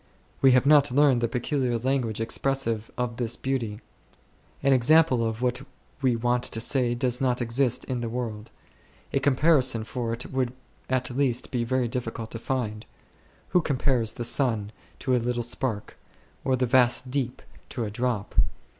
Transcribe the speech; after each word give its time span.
We 0.41 0.53
have 0.53 0.65
not 0.65 0.91
learnt 0.91 1.19
the 1.19 1.27
peculiar 1.27 1.77
language 1.77 2.19
expressive 2.19 2.89
of 2.97 3.17
this 3.17 3.35
beauty. 3.35 3.81
An 4.63 4.73
example 4.73 5.23
of 5.23 5.43
what 5.43 5.61
we 6.01 6.15
want 6.15 6.41
to 6.45 6.59
say 6.59 6.95
does 6.95 7.21
not 7.21 7.39
exist 7.39 7.85
in 7.85 8.01
the 8.01 8.09
world; 8.09 8.49
a 9.13 9.19
comparison 9.19 9.83
for 9.83 10.11
it 10.11 10.31
would 10.31 10.53
at 10.89 11.11
least 11.15 11.51
be 11.51 11.63
very 11.63 11.87
difficult 11.87 12.31
to 12.31 12.39
find. 12.39 12.87
Who 13.49 13.61
compares 13.61 14.13
the 14.13 14.23
Sun 14.23 14.71
to 15.01 15.15
a 15.15 15.21
little 15.21 15.43
spark? 15.43 15.99
or 16.43 16.55
the 16.55 16.65
vast 16.65 17.11
Deep 17.11 17.43
to 17.69 17.83
a 17.83 17.91
drop 17.91 18.33